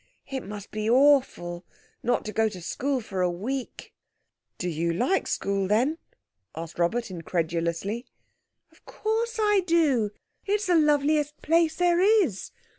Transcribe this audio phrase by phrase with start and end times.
[0.25, 1.63] It must be awful
[2.01, 3.93] not to go to school for a week."
[4.57, 5.99] "Do you like school, then?"
[6.55, 8.07] asked Robert incredulously.
[8.71, 10.09] "Of course I do.
[10.47, 12.49] It's the loveliest place there is.